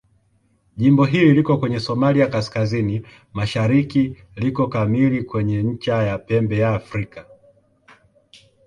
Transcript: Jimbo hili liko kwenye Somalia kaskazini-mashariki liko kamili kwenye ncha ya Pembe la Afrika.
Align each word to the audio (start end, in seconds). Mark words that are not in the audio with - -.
Jimbo 0.77 1.05
hili 1.05 1.33
liko 1.33 1.57
kwenye 1.57 1.79
Somalia 1.79 2.27
kaskazini-mashariki 2.27 4.15
liko 4.35 4.67
kamili 4.67 5.23
kwenye 5.23 5.63
ncha 5.63 6.03
ya 6.03 6.17
Pembe 6.17 6.59
la 6.59 6.75
Afrika. 6.75 7.25